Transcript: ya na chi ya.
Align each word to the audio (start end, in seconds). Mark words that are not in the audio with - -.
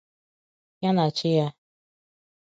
ya 0.83 0.91
na 0.95 1.05
chi 1.17 1.29
ya. 1.37 1.47